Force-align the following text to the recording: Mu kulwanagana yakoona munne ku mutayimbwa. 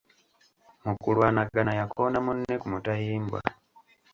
Mu 0.85 0.93
kulwanagana 1.01 1.71
yakoona 1.79 2.17
munne 2.25 2.53
ku 2.61 2.67
mutayimbwa. 2.73 3.39